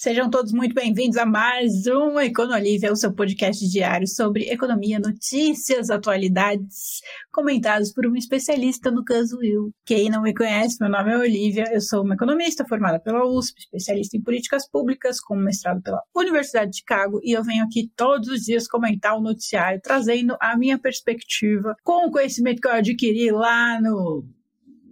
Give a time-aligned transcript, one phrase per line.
[0.00, 5.90] Sejam todos muito bem-vindos a mais um Econolívia, o seu podcast diário sobre economia, notícias,
[5.90, 7.00] atualidades,
[7.32, 9.72] comentados por um especialista, no caso eu.
[9.84, 13.58] Quem não me conhece, meu nome é Olivia, eu sou uma economista formada pela USP,
[13.58, 18.28] especialista em políticas públicas, com mestrado pela Universidade de Chicago, e eu venho aqui todos
[18.28, 23.32] os dias comentar o noticiário, trazendo a minha perspectiva com o conhecimento que eu adquiri
[23.32, 24.24] lá no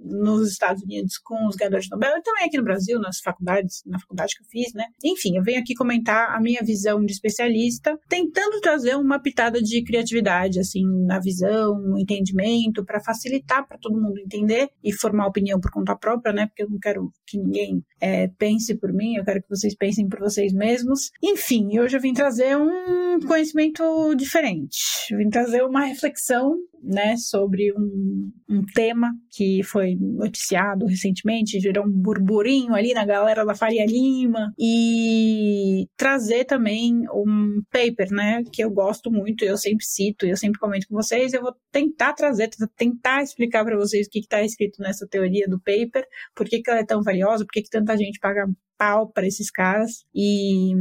[0.07, 3.83] nos Estados Unidos com os ganhadores de Nobel e também aqui no Brasil, nas faculdades,
[3.87, 4.85] na faculdade que eu fiz, né?
[5.05, 9.83] Enfim, eu venho aqui comentar a minha visão de especialista, tentando trazer uma pitada de
[9.83, 15.61] criatividade, assim, na visão, no entendimento, para facilitar para todo mundo entender e formar opinião
[15.61, 16.47] por conta própria, né?
[16.47, 20.09] Porque eu não quero que ninguém é, pense por mim, eu quero que vocês pensem
[20.09, 21.11] por vocês mesmos.
[21.23, 24.79] Enfim, hoje eu vim trazer um conhecimento diferente,
[25.11, 31.85] eu vim trazer uma reflexão né, sobre um, um tema que foi noticiado recentemente, gerou
[31.85, 38.63] um burburinho ali na galera da Faria Lima, e trazer também um paper, né, que
[38.63, 42.51] eu gosto muito, eu sempre cito, eu sempre comento com vocês, eu vou tentar trazer,
[42.77, 46.71] tentar explicar para vocês o que está escrito nessa teoria do paper, por que, que
[46.71, 50.05] ela é tão valiosa, por que, que tanta gente paga pau para esses caras.
[50.15, 50.73] E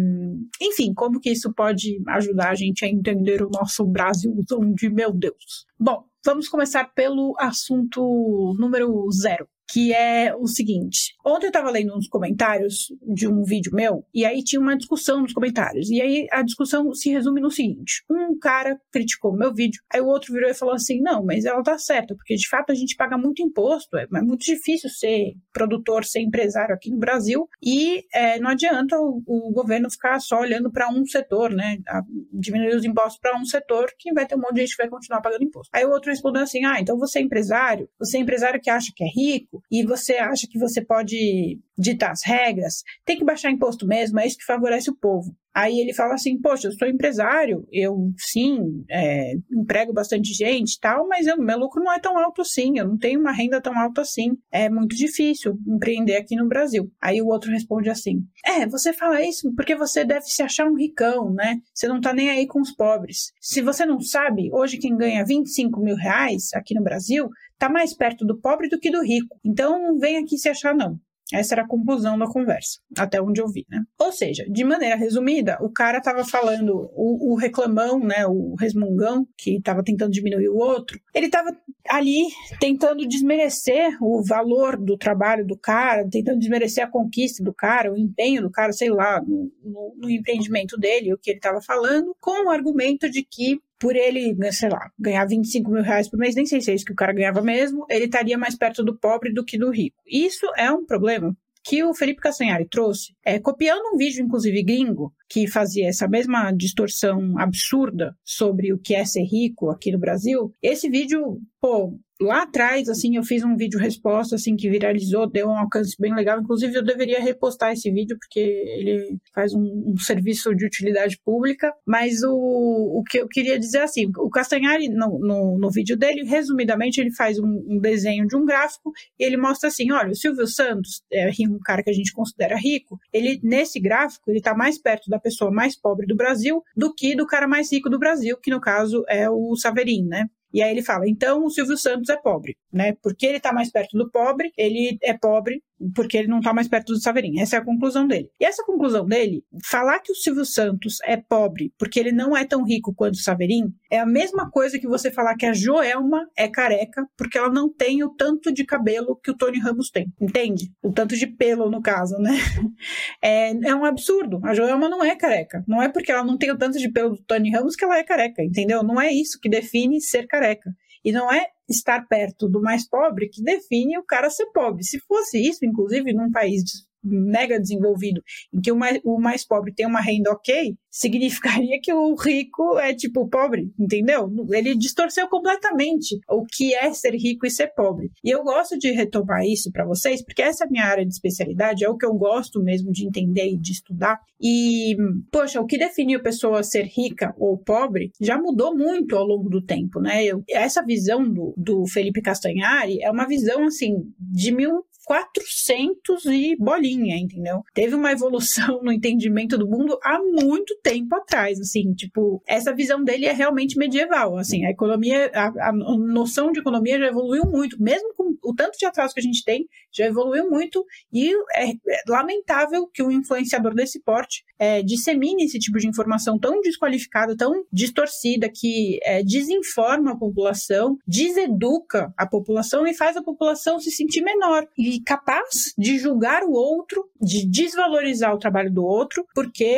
[0.62, 4.34] enfim como que isso pode ajudar a gente a entender o nosso Brasil
[4.76, 5.66] de meu Deus?
[5.80, 11.16] Bom vamos começar pelo assunto número zero que é o seguinte.
[11.26, 15.22] Ontem eu estava lendo uns comentários de um vídeo meu, e aí tinha uma discussão
[15.22, 15.90] nos comentários.
[15.90, 20.08] E aí a discussão se resume no seguinte: um cara criticou meu vídeo, aí o
[20.08, 22.96] outro virou e falou assim: não, mas ela tá certa, porque de fato a gente
[22.96, 28.04] paga muito imposto, é, é muito difícil ser produtor, ser empresário aqui no Brasil, e
[28.14, 31.78] é, não adianta o, o, governo ficar só olhando para um setor, né?
[31.88, 32.02] A,
[32.34, 34.90] diminuir os impostos para um setor, que vai ter um monte de gente que vai
[34.90, 35.70] continuar pagando imposto.
[35.74, 38.92] Aí o outro respondeu assim: ah, então você é empresário, você é empresário que acha
[38.96, 43.52] que é rico e você acha que você pode ditar as regras, tem que baixar
[43.52, 45.36] imposto mesmo, é isso que favorece o povo.
[45.56, 50.80] Aí ele fala assim, poxa, eu sou empresário, eu sim, é, emprego bastante gente e
[50.82, 53.62] tal, mas eu, meu lucro não é tão alto assim, eu não tenho uma renda
[53.62, 56.92] tão alta assim, é muito difícil empreender aqui no Brasil.
[57.02, 60.76] Aí o outro responde assim, é, você fala isso porque você deve se achar um
[60.76, 61.58] ricão, né?
[61.74, 63.32] Você não tá nem aí com os pobres.
[63.40, 67.96] Se você não sabe, hoje quem ganha 25 mil reais aqui no Brasil está mais
[67.96, 69.40] perto do pobre do que do rico.
[69.44, 71.00] Então não vem aqui se achar, não.
[71.34, 73.82] Essa era a conclusão da conversa, até onde eu vi, né?
[74.00, 79.28] Ou seja, de maneira resumida, o cara estava falando, o, o, reclamão, né, o resmungão,
[79.36, 81.50] que estava tentando diminuir o outro, ele estava
[81.90, 82.28] ali
[82.60, 87.98] tentando desmerecer o valor do trabalho do cara, tentando desmerecer a conquista do cara, o
[87.98, 92.16] empenho do cara, sei lá, no, no, no empreendimento dele, o que ele estava falando,
[92.20, 96.18] com o argumento de que por ele, né, sei lá, ganhar 25 mil reais por
[96.18, 98.84] mês, nem sei se é isso que o cara ganhava mesmo, ele estaria mais perto
[98.84, 99.98] do pobre do que do rico.
[100.06, 105.12] Isso é um problema que o Felipe Castanhari trouxe, é, copiando um vídeo, inclusive gringo,
[105.28, 110.54] que fazia essa mesma distorção absurda sobre o que é ser rico aqui no Brasil.
[110.62, 115.48] Esse vídeo, pô, lá atrás, assim, eu fiz um vídeo resposta, assim, que viralizou, deu
[115.48, 116.40] um alcance bem legal.
[116.40, 121.74] Inclusive, eu deveria repostar esse vídeo, porque ele faz um, um serviço de utilidade pública.
[121.86, 126.24] Mas o, o que eu queria dizer, assim, o Castanhari, no, no, no vídeo dele,
[126.24, 130.16] resumidamente, ele faz um, um, desenho de um gráfico e ele mostra assim, olha, o
[130.16, 134.56] Silvio Santos, é um cara que a gente considera rico, ele, nesse gráfico, ele está
[134.56, 138.00] mais perto da pessoa mais pobre do Brasil do que do cara mais rico do
[138.00, 140.28] Brasil, que no caso é o Saverin, né?
[140.56, 142.94] E aí ele fala: então o Silvio Santos é pobre, né?
[143.04, 145.62] Porque ele está mais perto do pobre, ele é pobre
[145.94, 147.40] porque ele não está mais perto do Saverin.
[147.40, 148.30] Essa é a conclusão dele.
[148.40, 152.46] E essa conclusão dele, falar que o Silvio Santos é pobre porque ele não é
[152.46, 156.28] tão rico quanto o Saverin, é a mesma coisa que você falar que a Joelma
[156.38, 160.08] é careca porque ela não tem o tanto de cabelo que o Tony Ramos tem.
[160.20, 160.72] Entende?
[160.82, 162.32] O tanto de pelo, no caso, né?
[163.22, 164.40] É, é um absurdo.
[164.44, 165.64] A Joelma não é careca.
[165.68, 167.98] Não é porque ela não tem o tanto de pelo do Tony Ramos que ela
[167.98, 168.84] é careca, entendeu?
[168.84, 170.72] Não é isso que define ser careca.
[171.04, 174.84] E não é estar perto do mais pobre que define o cara ser pobre.
[174.84, 176.64] Se fosse isso, inclusive, num país
[177.06, 178.22] mega desenvolvido,
[178.54, 182.80] em que o mais, o mais pobre tem uma renda ok, significaria que o rico
[182.80, 184.30] é tipo pobre, entendeu?
[184.50, 188.10] Ele distorceu completamente o que é ser rico e ser pobre.
[188.24, 191.12] E eu gosto de retomar isso para vocês, porque essa é a minha área de
[191.12, 194.20] especialidade, é o que eu gosto mesmo de entender e de estudar.
[194.42, 194.96] E,
[195.32, 199.50] poxa, o que definiu a pessoa ser rica ou pobre já mudou muito ao longo
[199.50, 200.24] do tempo, né?
[200.24, 206.56] Eu, essa visão do, do Felipe Castanhari é uma visão, assim, de mil 400 e
[206.58, 207.62] bolinha, entendeu?
[207.74, 213.04] Teve uma evolução no entendimento do mundo há muito tempo atrás, assim, tipo, essa visão
[213.04, 217.82] dele é realmente medieval, assim, a economia, a, a noção de economia já evoluiu muito,
[217.82, 218.14] mesmo
[218.46, 222.88] o tanto de atraso que a gente tem, já evoluiu muito e é, é lamentável
[222.94, 228.50] que um influenciador desse porte é, dissemine esse tipo de informação tão desqualificada, tão distorcida,
[228.54, 234.68] que é, desinforma a população, deseduca a população e faz a população se sentir menor
[234.78, 239.78] e capaz de julgar o outro, de desvalorizar o trabalho do outro, porque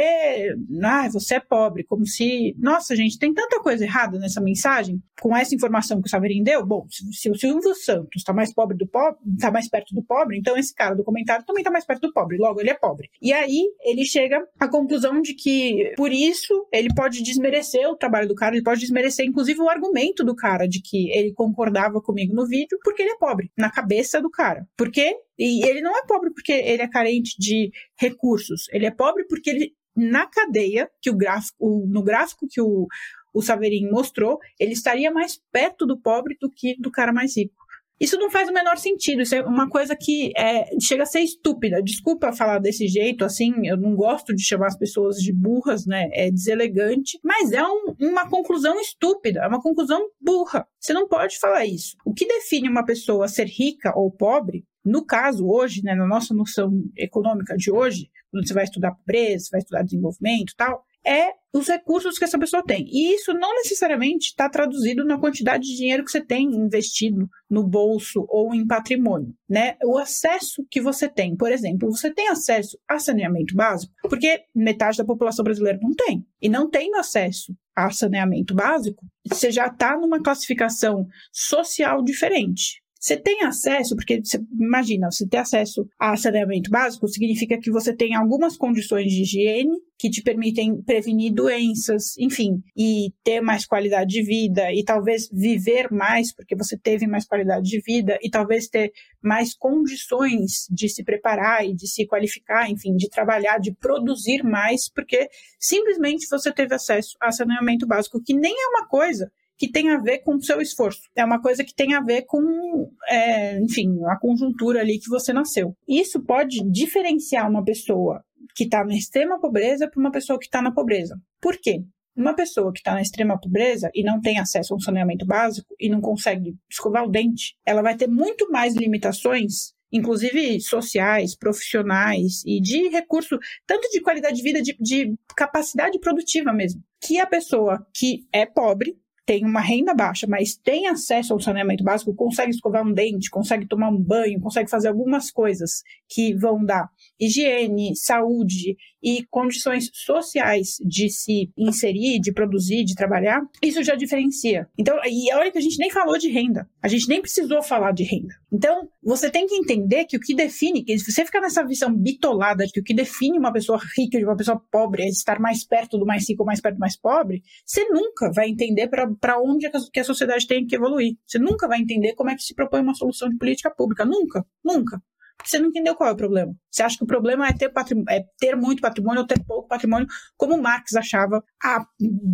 [0.83, 2.55] ah, você é pobre, como se.
[2.57, 5.01] Nossa, gente, tem tanta coisa errada nessa mensagem.
[5.19, 8.53] Com essa informação que o Saverin deu, bom, se, se o Silvio Santos está mais
[8.57, 11.69] pobre do pobre, está mais perto do pobre, então esse cara do comentário também está
[11.69, 13.07] mais perto do pobre, logo ele é pobre.
[13.21, 18.27] E aí ele chega à conclusão de que, por isso, ele pode desmerecer o trabalho
[18.27, 22.33] do cara, ele pode desmerecer, inclusive, o argumento do cara de que ele concordava comigo
[22.33, 24.67] no vídeo, porque ele é pobre, na cabeça do cara.
[24.75, 28.65] Porque e ele não é pobre porque ele é carente de recursos.
[28.71, 32.87] Ele é pobre porque ele, na cadeia, que o gráfico, no gráfico que o,
[33.33, 37.66] o Saverin mostrou, ele estaria mais perto do pobre do que do cara mais rico.
[37.99, 41.21] Isso não faz o menor sentido, isso é uma coisa que é, chega a ser
[41.21, 41.81] estúpida.
[41.81, 46.09] Desculpa falar desse jeito, assim, eu não gosto de chamar as pessoas de burras, né?
[46.13, 50.67] É deselegante, mas é um, uma conclusão estúpida, é uma conclusão burra.
[50.79, 51.95] Você não pode falar isso.
[52.05, 56.33] O que define uma pessoa ser rica ou pobre no caso, hoje, né, na nossa
[56.33, 61.31] noção econômica de hoje, quando você vai estudar pobreza, vai estudar desenvolvimento e tal, é
[61.53, 62.85] os recursos que essa pessoa tem.
[62.87, 67.63] E isso não necessariamente está traduzido na quantidade de dinheiro que você tem investido no
[67.63, 69.77] bolso ou em patrimônio, né?
[69.83, 74.97] O acesso que você tem, por exemplo, você tem acesso a saneamento básico, porque metade
[74.97, 76.25] da população brasileira não tem.
[76.41, 82.81] E não tem acesso a saneamento básico, você já está numa classificação social diferente.
[83.07, 87.95] Você tem acesso, porque você, imagina, você ter acesso a saneamento básico significa que você
[87.95, 94.09] tem algumas condições de higiene que te permitem prevenir doenças, enfim, e ter mais qualidade
[94.09, 98.67] de vida e talvez viver mais, porque você teve mais qualidade de vida e talvez
[98.67, 98.91] ter
[99.23, 104.91] mais condições de se preparar e de se qualificar, enfim, de trabalhar, de produzir mais,
[104.91, 109.89] porque simplesmente você teve acesso a saneamento básico, que nem é uma coisa que tem
[109.89, 111.01] a ver com o seu esforço.
[111.15, 115.33] É uma coisa que tem a ver com, é, enfim, a conjuntura ali que você
[115.33, 115.75] nasceu.
[115.87, 118.23] Isso pode diferenciar uma pessoa
[118.55, 121.19] que está na extrema pobreza para uma pessoa que está na pobreza.
[121.41, 121.83] Por quê?
[122.15, 125.75] Uma pessoa que está na extrema pobreza e não tem acesso a um saneamento básico
[125.79, 132.43] e não consegue escovar o dente, ela vai ter muito mais limitações inclusive sociais, profissionais
[132.45, 137.25] e de recurso, tanto de qualidade de vida, de, de, capacidade produtiva mesmo, que a
[137.25, 142.51] pessoa que é pobre tem uma renda baixa, mas tem acesso ao saneamento básico, consegue
[142.51, 146.89] escovar um dente, consegue tomar um banho, consegue fazer algumas coisas que vão dar
[147.19, 154.65] higiene, saúde e condições sociais de se inserir, de produzir, de trabalhar, isso já diferencia.
[154.77, 157.91] Então, e olha que a gente nem falou de renda, a gente nem precisou falar
[157.91, 158.33] de renda.
[158.51, 161.93] Então, você tem que entender que o que define, que se você ficar nessa visão
[161.93, 165.39] bitolada de que o que define uma pessoa rica de uma pessoa pobre é estar
[165.39, 168.87] mais perto do mais rico ou mais perto do mais pobre, você nunca vai entender
[168.87, 171.17] para onde que a sociedade tem que evoluir.
[171.25, 174.05] Você nunca vai entender como é que se propõe uma solução de política pública.
[174.05, 175.01] Nunca, nunca
[175.37, 176.53] porque você não entendeu qual é o problema.
[176.69, 177.71] Você acha que o problema é ter,
[178.09, 181.85] é ter muito patrimônio ou ter pouco patrimônio, como Marx achava há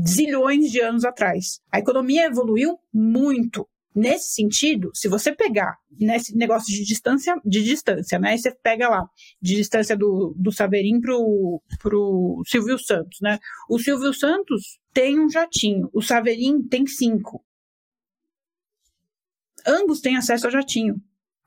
[0.07, 1.59] zilhões de anos atrás.
[1.71, 3.67] A economia evoluiu muito.
[3.95, 8.35] Nesse sentido, se você pegar nesse negócio de distância, de distância, né?
[8.35, 9.07] você pega lá,
[9.41, 13.37] de distância do, do Saverin pro, pro Silvio Santos, né?
[13.69, 17.43] O Silvio Santos tem um jatinho, o Saverin tem cinco.
[19.65, 21.01] Ambos têm acesso ao jatinho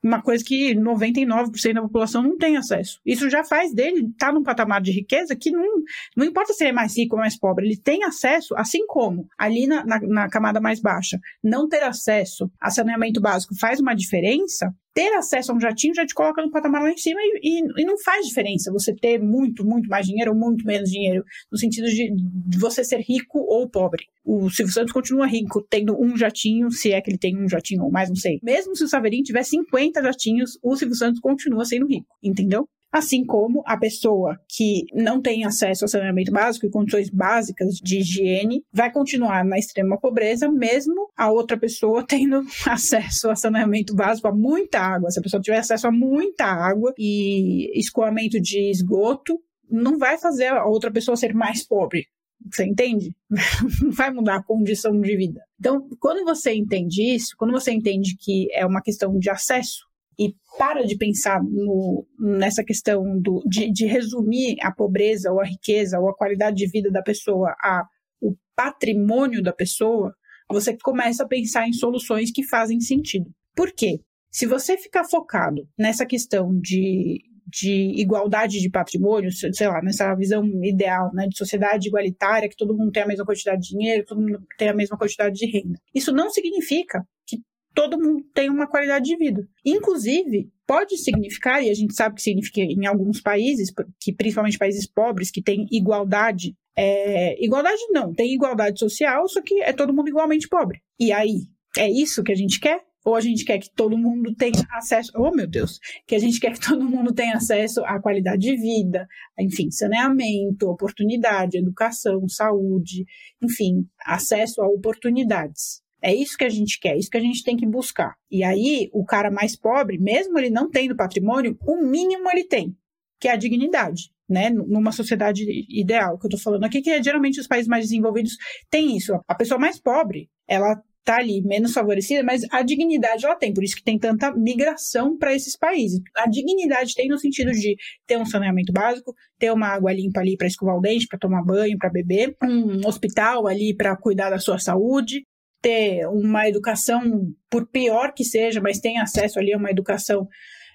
[0.07, 2.99] uma coisa que 99% da população não tem acesso.
[3.05, 5.83] Isso já faz dele estar tá num patamar de riqueza que não,
[6.15, 9.27] não importa se ele é mais rico ou mais pobre, ele tem acesso, assim como
[9.37, 13.93] ali na, na, na camada mais baixa, não ter acesso a saneamento básico faz uma
[13.93, 17.59] diferença, ter acesso a um jatinho já te coloca no patamar lá em cima e,
[17.59, 21.23] e, e, não faz diferença você ter muito, muito mais dinheiro ou muito menos dinheiro,
[21.51, 24.05] no sentido de, de, você ser rico ou pobre.
[24.25, 27.83] O Silvio Santos continua rico, tendo um jatinho, se é que ele tem um jatinho
[27.83, 28.39] ou mais, não sei.
[28.41, 32.67] Mesmo se o Saverin tiver 50 jatinhos, o Silvio Santos continua sendo rico, entendeu?
[32.97, 37.99] Assim como a pessoa que não tem acesso ao saneamento básico e condições básicas de
[37.99, 44.27] higiene vai continuar na extrema pobreza, mesmo a outra pessoa tendo acesso a saneamento básico,
[44.27, 45.11] a muita água.
[45.11, 49.39] Se a pessoa tiver acesso a muita água e escoamento de esgoto,
[49.69, 52.05] não vai fazer a outra pessoa ser mais pobre.
[52.51, 53.15] Você entende?
[53.81, 55.41] Não vai mudar a condição de vida.
[55.59, 59.87] Então, quando você entende isso, quando você entende que é uma questão de acesso,
[60.19, 65.45] e para de pensar no, nessa questão do, de, de resumir a pobreza ou a
[65.45, 67.83] riqueza ou a qualidade de vida da pessoa a
[68.19, 70.11] o patrimônio da pessoa,
[70.49, 73.29] você começa a pensar em soluções que fazem sentido.
[73.55, 73.99] Por quê?
[74.31, 80.43] Se você ficar focado nessa questão de, de igualdade de patrimônio, sei lá, nessa visão
[80.63, 84.21] ideal, né, de sociedade igualitária, que todo mundo tem a mesma quantidade de dinheiro, todo
[84.21, 85.79] mundo tem a mesma quantidade de renda.
[85.93, 87.41] Isso não significa que
[87.77, 89.47] todo mundo tem uma qualidade de vida.
[89.63, 94.87] Inclusive, pode significar, e a gente sabe que significa em alguns países, que principalmente países
[94.87, 100.09] pobres, que têm igualdade é, igualdade não, tem igualdade social, só que é todo mundo
[100.09, 100.79] igualmente pobre.
[100.99, 102.81] E aí, é isso que a gente quer?
[103.05, 106.39] Ou a gente quer que todo mundo tenha acesso, oh meu Deus, que a gente
[106.39, 109.07] quer que todo mundo tenha acesso à qualidade de vida,
[109.39, 113.05] enfim, saneamento, oportunidade, educação, saúde,
[113.41, 115.81] enfim, acesso a oportunidades.
[116.07, 118.15] É isso que a gente quer, é isso que a gente tem que buscar.
[118.31, 122.73] E aí, o cara mais pobre, mesmo ele não tendo patrimônio, o mínimo ele tem,
[123.19, 127.01] que é a dignidade né, numa sociedade ideal, que eu estou falando aqui, que é,
[127.01, 128.33] geralmente os países mais desenvolvidos
[128.69, 129.13] têm isso.
[129.27, 133.63] A pessoa mais pobre, ela tá ali menos favorecida, mas a dignidade ela tem, por
[133.63, 136.01] isso que tem tanta migração para esses países.
[136.17, 140.35] A dignidade tem no sentido de ter um saneamento básico, ter uma água limpa ali
[140.35, 144.37] para escovar o dente, para tomar banho, para beber, um hospital ali para cuidar da
[144.37, 145.23] sua saúde,
[145.67, 147.01] ter uma educação,
[147.49, 150.27] por pior que seja, mas tem acesso ali a uma educação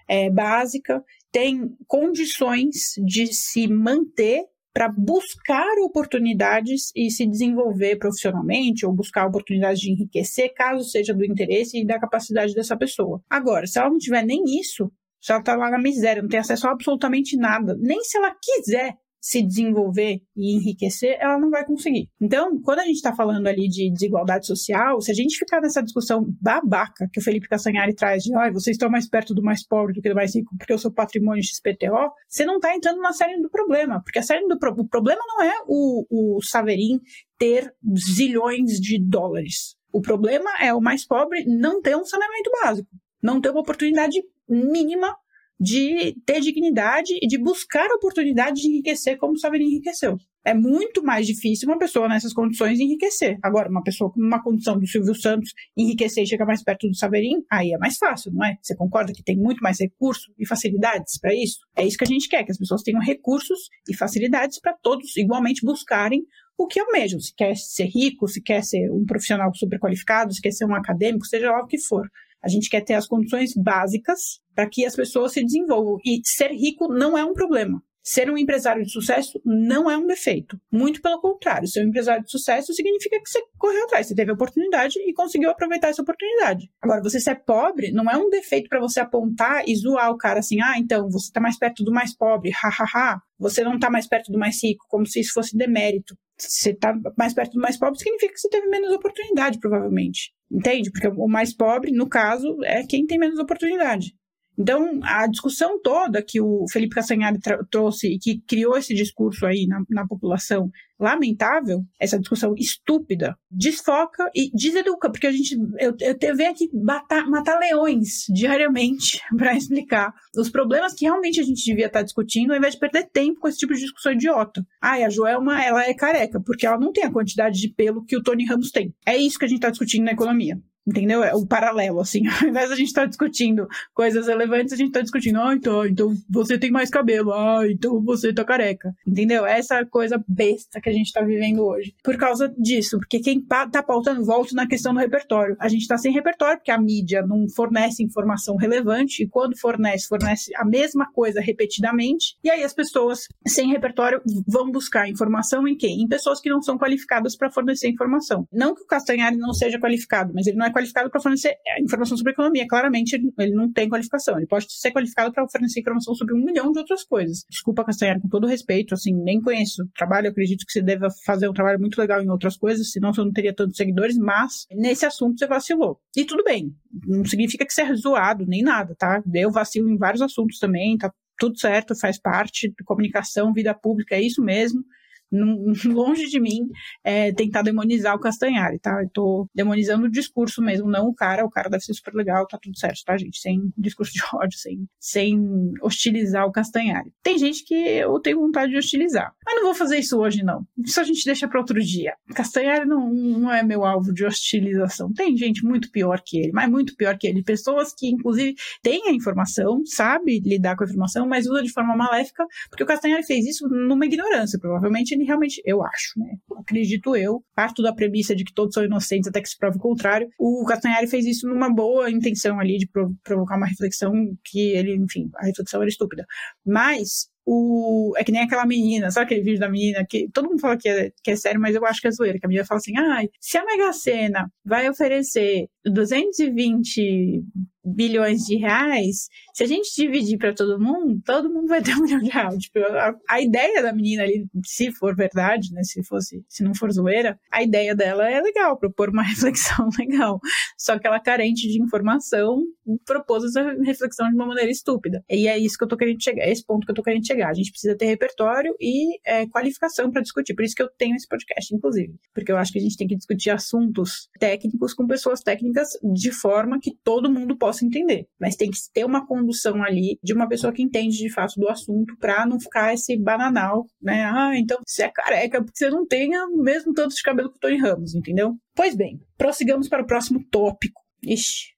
[0.09, 4.45] é, básica tem condições de se manter
[4.75, 11.25] para buscar oportunidades e se desenvolver profissionalmente ou buscar oportunidades de enriquecer, caso seja do
[11.25, 13.23] interesse e da capacidade dessa pessoa.
[13.31, 16.41] Agora, se ela não tiver nem isso, se ela está lá na miséria, não tem
[16.41, 21.65] acesso a absolutamente nada, nem se ela quiser se desenvolver e enriquecer, ela não vai
[21.65, 22.11] conseguir.
[22.21, 25.81] Então, quando a gente está falando ali de desigualdade social, se a gente ficar nessa
[25.81, 29.65] discussão babaca que o Felipe Castanhari traz de, oh, vocês estão mais perto do mais
[29.65, 33.01] pobre do que do mais rico porque o seu patrimônio XPTO, você não está entrando
[33.01, 34.73] na série do problema, porque a série do pro...
[34.73, 36.99] o problema não é o, o Saverin
[37.39, 39.77] ter zilhões de dólares.
[39.93, 42.89] O problema é o mais pobre não ter um saneamento básico,
[43.23, 45.15] não ter uma oportunidade mínima
[45.61, 50.17] de ter dignidade e de buscar a oportunidade de enriquecer como o Saverin enriqueceu.
[50.45, 53.39] É muito mais difícil uma pessoa nessas condições enriquecer.
[53.41, 56.97] Agora, uma pessoa com uma condição do Silvio Santos enriquecer e chegar mais perto do
[56.97, 58.57] Saverin, aí é mais fácil, não é?
[58.61, 61.61] Você concorda que tem muito mais recurso e facilidades para isso?
[61.77, 65.17] É isso que a gente quer, que as pessoas tenham recursos e facilidades para todos
[65.17, 66.25] igualmente buscarem
[66.59, 67.21] o que almejam.
[67.21, 70.75] Se quer ser rico, se quer ser um profissional super qualificado, se quer ser um
[70.75, 72.09] acadêmico, seja lá o que for.
[72.43, 75.99] A gente quer ter as condições básicas para que as pessoas se desenvolvam.
[76.05, 77.83] E ser rico não é um problema.
[78.05, 80.61] Ser um empresário de sucesso não é um defeito.
[80.73, 84.33] Muito pelo contrário, ser um empresário de sucesso significa que você correu atrás, você teve
[84.33, 86.69] oportunidade e conseguiu aproveitar essa oportunidade.
[86.81, 90.41] Agora, você ser pobre não é um defeito para você apontar e zoar o cara
[90.41, 93.21] assim: ah, então você está mais perto do mais pobre, hahaha.
[93.39, 96.17] Você não está mais perto do mais rico, como se isso fosse demérito.
[96.37, 100.33] Você está mais perto do mais pobre significa que você teve menos oportunidade, provavelmente.
[100.51, 100.91] Entende?
[100.91, 104.13] Porque o mais pobre, no caso, é quem tem menos oportunidade.
[104.63, 107.39] Então, a discussão toda que o Felipe Castanhari
[107.69, 114.31] trouxe e que criou esse discurso aí na, na população lamentável, essa discussão estúpida, desfoca
[114.33, 120.15] e deseduca, porque a gente, eu, eu venho aqui matar, matar leões diariamente para explicar
[120.37, 123.49] os problemas que realmente a gente devia estar discutindo, ao invés de perder tempo com
[123.49, 124.65] esse tipo de discussão idiota.
[124.81, 128.17] Ah, a Joelma, ela é careca, porque ela não tem a quantidade de pelo que
[128.17, 128.95] o Tony Ramos tem.
[129.05, 130.57] É isso que a gente está discutindo na economia.
[130.87, 131.23] Entendeu?
[131.23, 132.23] É o paralelo, assim.
[132.43, 135.55] Ao invés de a gente estar tá discutindo coisas relevantes, a gente está discutindo, ah,
[135.55, 138.95] então, então você tem mais cabelo, ah, então você tá careca.
[139.07, 139.47] Entendeu?
[139.47, 141.95] Essa coisa besta que a gente está vivendo hoje.
[142.03, 145.57] Por causa disso, porque quem tá pautando, volta na questão do repertório.
[145.61, 150.09] A gente está sem repertório porque a mídia não fornece informação relevante e quando fornece,
[150.09, 152.37] fornece a mesma coisa repetidamente.
[152.43, 156.03] E aí as pessoas sem repertório vão buscar informação em quem?
[156.03, 158.47] Em pessoas que não são qualificadas para fornecer informação.
[158.53, 162.17] Não que o Castanhari não seja qualificado, mas ele não é qualificado para fornecer informação
[162.17, 162.67] sobre economia.
[162.69, 164.37] Claramente, ele não tem qualificação.
[164.37, 167.45] Ele pode ser qualificado para fornecer informação sobre um milhão de outras coisas.
[167.51, 171.49] Desculpa, Castanhari, com todo respeito, assim, nem conheço o trabalho, acredito que você deva fazer
[171.49, 175.05] um trabalho muito legal em outras coisas, senão você não teria tantos seguidores, mas nesse
[175.05, 176.01] assunto você vacilou.
[176.17, 176.75] E tudo bem,
[177.07, 179.23] não significa que você é zoado, nem nada, tá?
[179.35, 184.23] Eu vacilo em vários assuntos também, tá tudo certo, faz parte, comunicação, vida pública, é
[184.23, 184.85] isso mesmo
[185.87, 186.69] longe de mim
[187.03, 189.03] é, tentar demonizar o Castanhari, tá?
[189.03, 191.45] Eu tô demonizando o discurso mesmo, não o cara.
[191.45, 193.41] O cara deve ser super legal, tá tudo certo, tá, gente?
[193.41, 197.13] Sem discurso de ódio, sem, sem hostilizar o Castanhari.
[197.23, 200.67] Tem gente que eu tenho vontade de hostilizar, mas não vou fazer isso hoje, não.
[200.79, 202.15] Isso a gente deixa para outro dia.
[202.35, 205.13] Castanhari não, não é meu alvo de hostilização.
[205.13, 207.43] Tem gente muito pior que ele, mas muito pior que ele.
[207.43, 211.97] Pessoas que, inclusive, têm a informação, sabe lidar com a informação, mas usa de forma
[211.97, 214.59] maléfica, porque o Castanhari fez isso numa ignorância.
[214.59, 216.37] Provavelmente ele realmente, eu acho, né?
[216.59, 219.81] Acredito eu, parto da premissa de que todos são inocentes até que se prove o
[219.81, 220.29] contrário.
[220.39, 222.89] O Castanhari fez isso numa boa intenção ali de
[223.23, 224.13] provocar uma reflexão
[224.45, 226.27] que ele, enfim, a reflexão era estúpida.
[226.65, 228.15] Mas o.
[228.17, 230.89] É que nem aquela menina, sabe aquele vídeo da menina que todo mundo fala que
[230.89, 232.39] é, que é sério, mas eu acho que é zoeira.
[232.39, 237.43] Que a menina fala assim: ah, se a Mega Sena vai oferecer 220
[237.85, 242.03] bilhões de reais, se a gente dividir para todo mundo, todo mundo vai ter um
[242.03, 242.57] milhão de reais.
[242.59, 246.75] Tipo, a, a, ideia da menina ali, se for verdade, né, se fosse, se não
[246.75, 250.39] for zoeira, a ideia dela é legal, propor uma reflexão legal.
[250.79, 252.63] Só que ela carente de informação,
[253.05, 255.23] propôs essa reflexão de uma maneira estúpida.
[255.29, 257.27] E é isso que eu tô querendo chegar, é esse ponto que eu tô querendo
[257.27, 257.51] chegar.
[257.51, 260.55] A gente precisa ter repertório e é, qualificação para discutir.
[260.55, 262.15] Por isso que eu tenho esse podcast, inclusive.
[262.33, 265.72] Porque eu acho que a gente tem que discutir assuntos técnicos com pessoas técnicas
[266.15, 268.27] de forma que todo mundo possa entender.
[268.41, 271.69] Mas tem que ter uma condução ali de uma pessoa que entende de fato do
[271.69, 274.25] assunto para não ficar esse bananal, né?
[274.25, 276.07] Ah, então você é careca porque você não
[276.47, 278.55] o mesmo tanto de cabelo que o Tony Ramos, entendeu?
[278.75, 281.01] Pois bem, prossigamos para o próximo tópico.
[281.25, 281.73] Ixi,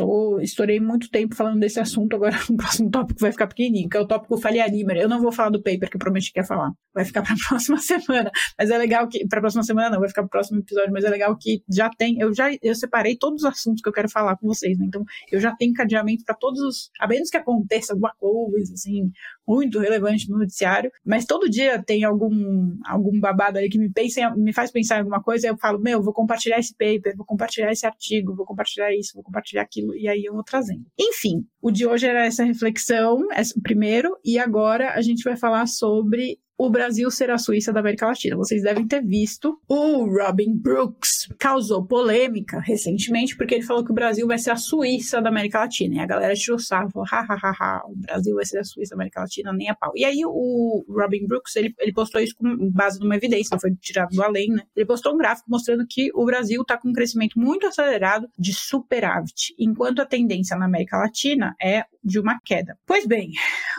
[0.00, 3.98] Tô, estourei muito tempo falando desse assunto, agora o próximo tópico vai ficar pequenininho, que
[3.98, 4.96] é o tópico Falia Limer.
[4.96, 6.72] Eu não vou falar do paper que eu prometi que ia falar.
[6.94, 8.30] Vai ficar para a próxima semana.
[8.58, 9.28] Mas é legal que.
[9.28, 11.62] Para a próxima semana não, vai ficar para o próximo episódio, mas é legal que
[11.70, 12.18] já tem.
[12.18, 14.86] Eu já eu separei todos os assuntos que eu quero falar com vocês, né?
[14.88, 16.90] Então eu já tenho encadeamento para todos os.
[16.98, 19.12] A menos que aconteça alguma coisa, assim,
[19.50, 24.30] muito relevante no noticiário, mas todo dia tem algum, algum babado ali que me, pensa,
[24.36, 27.72] me faz pensar em alguma coisa, eu falo, meu, vou compartilhar esse paper, vou compartilhar
[27.72, 30.84] esse artigo, vou compartilhar isso, vou compartilhar aquilo, e aí eu vou trazendo.
[30.98, 35.66] Enfim, o de hoje era essa reflexão, esse primeiro, e agora a gente vai falar
[35.66, 38.36] sobre o Brasil ser a Suíça da América Latina.
[38.36, 39.58] Vocês devem ter visto.
[39.66, 44.56] O Robin Brooks causou polêmica recentemente porque ele falou que o Brasil vai ser a
[44.56, 45.94] Suíça da América Latina.
[45.94, 48.64] E a galera tirou sarro, falou, ha, ha, ha, ha, o Brasil vai ser a
[48.64, 49.90] Suíça da América Latina, nem a pau.
[49.96, 53.74] E aí o Robin Brooks, ele, ele postou isso com base numa evidência, não foi
[53.76, 54.62] tirado do além, né?
[54.76, 58.52] Ele postou um gráfico mostrando que o Brasil está com um crescimento muito acelerado de
[58.52, 62.78] superávit, enquanto a tendência na América Latina é de uma queda.
[62.86, 63.30] Pois bem,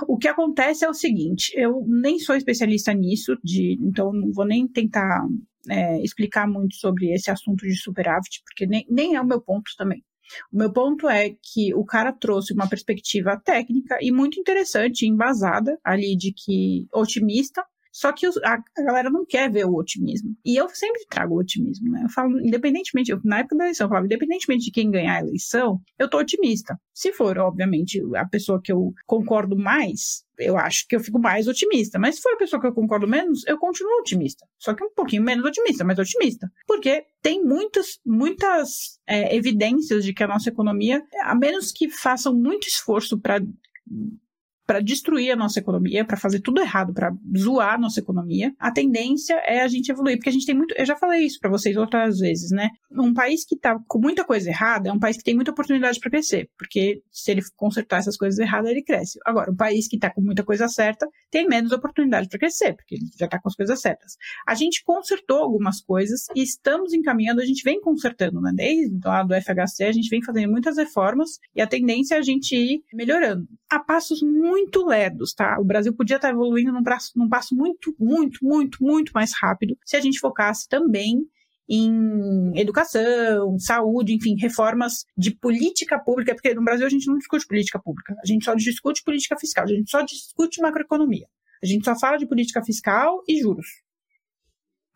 [0.08, 4.46] o que acontece é o seguinte, eu nem sou especialista nisso, de, então não vou
[4.46, 5.26] nem tentar
[5.70, 9.72] é, explicar muito sobre esse assunto de superávit, porque nem, nem é o meu ponto
[9.78, 10.04] também.
[10.52, 15.78] O meu ponto é que o cara trouxe uma perspectiva técnica e muito interessante, embasada
[15.84, 20.36] ali de que otimista, só que a, a, galera não quer ver o otimismo.
[20.46, 22.04] E eu sempre trago o otimismo, né?
[22.06, 25.20] Eu falo, independentemente, eu, na época da eleição, eu falava, independentemente de quem ganhar a
[25.20, 26.80] eleição, eu tô otimista.
[26.94, 31.48] Se for, obviamente, a pessoa que eu concordo mais, eu acho que eu fico mais
[31.48, 32.00] otimista.
[32.00, 34.46] Mas se for a pessoa que eu concordo menos, eu continuo otimista.
[34.58, 36.50] Só que um pouquinho menos otimista, mas otimista.
[36.66, 42.34] Porque tem muitas, muitas é, evidências de que a nossa economia, a menos que façam
[42.34, 43.42] muito esforço para
[44.72, 48.72] para destruir a nossa economia, para fazer tudo errado, para zoar a nossa economia, a
[48.72, 51.50] tendência é a gente evoluir, porque a gente tem muito, eu já falei isso para
[51.50, 52.70] vocês outras vezes, né?
[52.90, 56.00] Um país que tá com muita coisa errada é um país que tem muita oportunidade
[56.00, 59.20] para crescer, porque se ele consertar essas coisas erradas, ele cresce.
[59.26, 62.96] Agora, um país que tá com muita coisa certa tem menos oportunidade para crescer, porque
[62.96, 64.14] ele já tá com as coisas certas.
[64.48, 68.54] A gente consertou algumas coisas e estamos encaminhando, a gente vem consertando, né?
[68.56, 72.22] Desde lá do FHC, a gente vem fazendo muitas reformas e a tendência é a
[72.22, 75.58] gente ir melhorando a passos muito lerdos, tá?
[75.58, 76.84] O Brasil podia estar evoluindo num
[77.16, 81.26] num passo muito, muito, muito, muito mais rápido se a gente focasse também
[81.70, 87.48] em educação, saúde, enfim, reformas de política pública, porque no Brasil a gente não discute
[87.48, 91.28] política pública, a gente só discute política fiscal, a gente só discute macroeconomia,
[91.64, 93.68] a gente só fala de política fiscal e juros.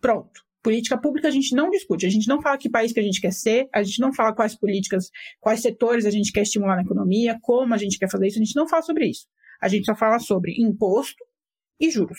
[0.01, 0.44] Pronto.
[0.65, 3.21] Política pública a gente não discute, a gente não fala que país que a gente
[3.21, 6.81] quer ser, a gente não fala quais políticas, quais setores a gente quer estimular na
[6.81, 9.27] economia, como a gente quer fazer isso, a gente não fala sobre isso.
[9.61, 11.23] A gente só fala sobre imposto
[11.79, 12.17] e juros.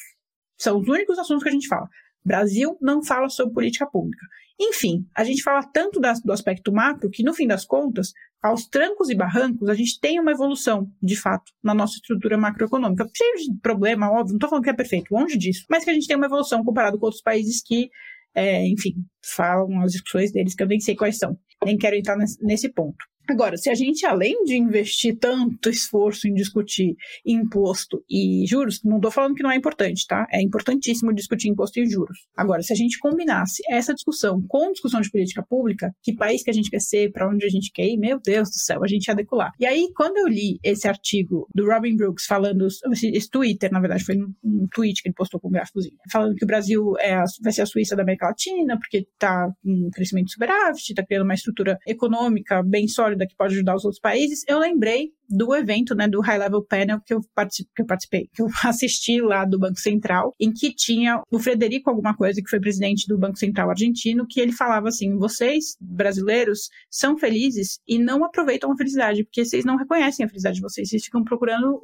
[0.57, 1.89] São os únicos assuntos que a gente fala.
[2.25, 4.25] Brasil não fala sobre política pública.
[4.61, 9.11] Enfim, a gente fala tanto do aspecto macro que, no fim das contas, aos trancos
[9.11, 13.09] e barrancos, a gente tem uma evolução, de fato, na nossa estrutura macroeconômica.
[13.13, 15.93] Cheio de problema, óbvio, não estou falando que é perfeito, longe disso, mas que a
[15.93, 17.91] gente tem uma evolução comparado com outros países que,
[18.37, 18.95] é, enfim,
[19.35, 21.37] falam as discussões deles que eu nem sei quais são.
[21.65, 22.97] Nem quero entrar nesse ponto.
[23.29, 28.97] Agora, se a gente, além de investir tanto esforço em discutir imposto e juros, não
[28.97, 30.27] estou falando que não é importante, tá?
[30.31, 32.19] É importantíssimo discutir imposto e juros.
[32.37, 36.51] Agora, se a gente combinasse essa discussão com discussão de política pública, que país que
[36.51, 38.89] a gente quer ser, para onde a gente quer ir, meu Deus do céu, a
[38.89, 39.53] gente ia decolar.
[39.59, 44.05] E aí, quando eu li esse artigo do Robin Brooks falando, esse Twitter, na verdade,
[44.05, 47.25] foi um tweet que ele postou com um gráficozinho, falando que o Brasil é a,
[47.43, 51.35] vai ser a Suíça da América Latina, porque está em crescimento superávit, está criando uma
[51.35, 56.09] estrutura econômica bem sólida que pode ajudar os outros países, eu lembrei do evento, né,
[56.09, 59.79] do High Level Panel que eu, que eu participei, que eu assisti lá do Banco
[59.79, 64.27] Central, em que tinha o Frederico alguma coisa, que foi presidente do Banco Central argentino,
[64.29, 69.65] que ele falava assim, vocês, brasileiros, são felizes e não aproveitam a felicidade, porque vocês
[69.65, 71.81] não reconhecem a felicidade de vocês, vocês ficam procurando,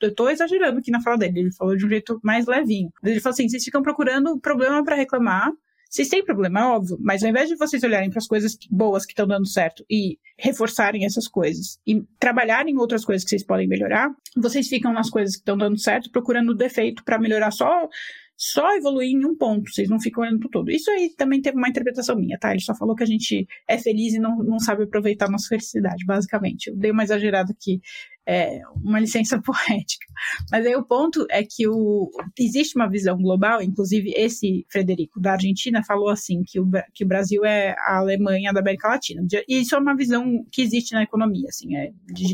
[0.00, 3.20] eu, tô exagerando aqui na fala dele, ele falou de um jeito mais levinho, ele
[3.20, 5.50] falou assim, vocês ficam procurando problema para reclamar,
[5.96, 9.06] vocês têm problema, é óbvio, mas ao invés de vocês olharem para as coisas boas
[9.06, 13.42] que estão dando certo e reforçarem essas coisas e trabalharem em outras coisas que vocês
[13.42, 17.88] podem melhorar, vocês ficam nas coisas que estão dando certo procurando defeito para melhorar só
[18.36, 20.70] só evoluir em um ponto, vocês não ficam olhando para todo.
[20.70, 22.50] Isso aí também teve uma interpretação minha, tá?
[22.50, 25.48] Ele só falou que a gente é feliz e não, não sabe aproveitar a nossa
[25.48, 26.68] felicidade, basicamente.
[26.68, 27.80] Eu dei uma exagerada aqui,
[28.26, 30.06] é, uma licença poética.
[30.50, 35.32] Mas aí o ponto é que o, existe uma visão global, inclusive esse Frederico da
[35.32, 39.26] Argentina falou assim, que o, que o Brasil é a Alemanha da América Latina.
[39.48, 41.90] E isso é uma visão que existe na economia, assim, é,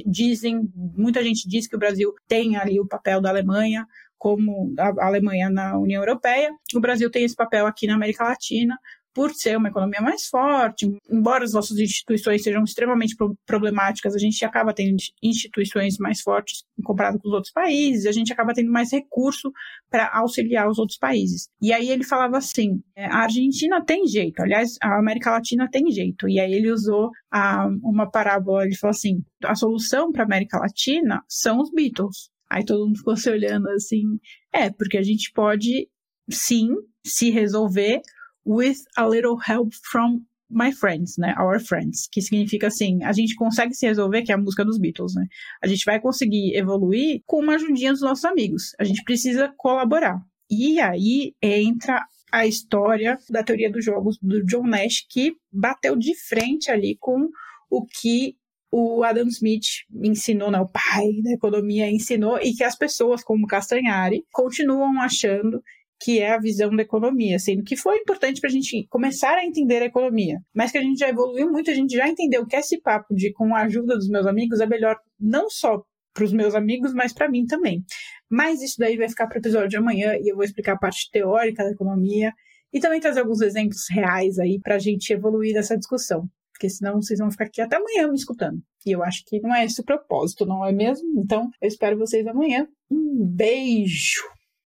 [0.06, 3.86] dizem, muita gente diz que o Brasil tem ali o papel da Alemanha,
[4.22, 6.54] como a Alemanha na União Europeia.
[6.76, 8.78] O Brasil tem esse papel aqui na América Latina,
[9.12, 14.44] por ser uma economia mais forte, embora as nossas instituições sejam extremamente problemáticas, a gente
[14.44, 18.92] acaba tendo instituições mais fortes comparado com os outros países, a gente acaba tendo mais
[18.92, 19.50] recurso
[19.90, 21.48] para auxiliar os outros países.
[21.60, 25.90] E aí ele falava assim: é, a Argentina tem jeito, aliás, a América Latina tem
[25.90, 26.28] jeito.
[26.28, 30.58] E aí ele usou a, uma parábola, ele falou assim: a solução para a América
[30.58, 32.31] Latina são os Beatles.
[32.52, 34.20] Aí todo mundo ficou se olhando assim.
[34.52, 35.88] É, porque a gente pode
[36.30, 36.68] sim
[37.04, 38.02] se resolver
[38.46, 41.34] with a little help from my friends, né?
[41.38, 44.78] Our friends, que significa assim, a gente consegue se resolver, que é a música dos
[44.78, 45.26] Beatles, né?
[45.62, 48.74] A gente vai conseguir evoluir com uma ajudinha dos nossos amigos.
[48.78, 50.20] A gente precisa colaborar.
[50.50, 56.14] E aí entra a história da teoria dos jogos do John Nash, que bateu de
[56.14, 57.28] frente ali com
[57.70, 58.36] o que
[58.72, 63.46] o Adam Smith ensinou, né, o pai da economia ensinou, e que as pessoas como
[63.46, 65.62] Castanhari continuam achando
[66.00, 69.44] que é a visão da economia, sendo que foi importante para a gente começar a
[69.44, 72.56] entender a economia, mas que a gente já evoluiu muito, a gente já entendeu que
[72.56, 76.32] esse papo de com a ajuda dos meus amigos é melhor não só para os
[76.32, 77.84] meus amigos, mas para mim também.
[78.28, 80.78] Mas isso daí vai ficar para o episódio de amanhã e eu vou explicar a
[80.78, 82.32] parte teórica da economia
[82.72, 87.00] e também trazer alguns exemplos reais aí para a gente evoluir nessa discussão porque senão
[87.00, 88.62] vocês vão ficar aqui até amanhã me escutando.
[88.84, 91.20] E eu acho que não é esse o propósito, não é mesmo?
[91.20, 92.66] Então, eu espero vocês amanhã.
[92.90, 94.22] Um beijo!